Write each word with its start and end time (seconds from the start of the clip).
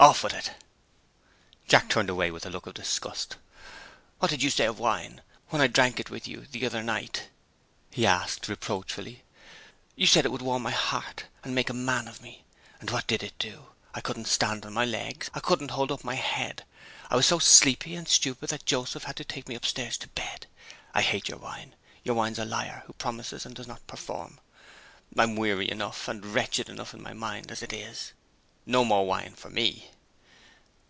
Off 0.00 0.22
with 0.22 0.32
it!" 0.32 0.52
Jack 1.66 1.88
turned 1.90 2.08
away 2.08 2.30
with 2.30 2.46
a 2.46 2.50
look 2.50 2.68
of 2.68 2.74
disgust. 2.74 3.34
"What 4.20 4.30
did 4.30 4.44
you 4.44 4.48
say 4.48 4.64
of 4.66 4.78
wine, 4.78 5.22
when 5.48 5.60
I 5.60 5.66
drank 5.66 6.00
with 6.08 6.28
you 6.28 6.42
the 6.52 6.64
other 6.66 6.84
night?" 6.84 7.28
he 7.90 8.06
asked 8.06 8.46
reproachfully. 8.46 9.24
"You 9.96 10.06
said 10.06 10.24
it 10.24 10.30
would 10.30 10.40
warm 10.40 10.62
my 10.62 10.70
heart, 10.70 11.24
and 11.42 11.52
make 11.52 11.68
a 11.68 11.72
man 11.74 12.06
of 12.06 12.22
me. 12.22 12.44
And 12.78 12.90
what 12.90 13.08
did 13.08 13.24
it 13.24 13.36
do? 13.40 13.70
I 13.92 14.00
couldn't 14.00 14.26
stand 14.28 14.64
on 14.64 14.72
my 14.72 14.84
legs. 14.84 15.30
I 15.34 15.40
couldn't 15.40 15.72
hold 15.72 15.90
up 15.90 16.04
my 16.04 16.14
head 16.14 16.64
I 17.10 17.16
was 17.16 17.26
so 17.26 17.40
sleepy 17.40 17.96
and 17.96 18.06
stupid 18.06 18.50
that 18.50 18.64
Joseph 18.66 19.02
had 19.02 19.16
to 19.16 19.24
take 19.24 19.48
me 19.48 19.56
upstairs 19.56 19.98
to 19.98 20.08
bed. 20.10 20.46
I 20.94 21.02
hate 21.02 21.28
your 21.28 21.38
wine! 21.38 21.74
Your 22.04 22.14
wine's 22.14 22.38
a 22.38 22.44
liar, 22.44 22.84
who 22.86 22.92
promises 22.92 23.44
and 23.44 23.52
doesn't 23.56 23.88
perform! 23.88 24.38
I'm 25.18 25.34
weary 25.34 25.68
enough, 25.68 26.06
and 26.06 26.24
wretched 26.24 26.68
enough 26.68 26.94
in 26.94 27.02
my 27.02 27.14
mind, 27.14 27.50
as 27.50 27.64
it 27.64 27.72
is. 27.72 28.12
No 28.66 28.84
more 28.84 29.06
wine 29.06 29.32
for 29.34 29.48
me!" 29.48 29.92